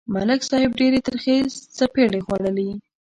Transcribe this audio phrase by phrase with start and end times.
[0.13, 1.35] ملک صاحب ډېرې ترخې
[1.77, 2.69] څپېړې خوړلې.